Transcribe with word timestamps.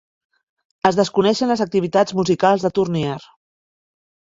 Es 0.91 0.97
desconeixen 1.01 1.53
les 1.53 1.63
activitats 1.67 2.19
musicals 2.23 2.67
de 2.69 2.77
Tournier. 2.81 3.23